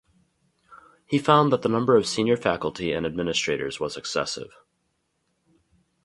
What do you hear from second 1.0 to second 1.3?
He